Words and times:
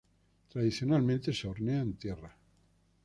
Tradicionalmente 0.49 1.31
se 1.31 1.47
hornea 1.47 1.81
en 1.81 1.93
tierra. 1.93 2.35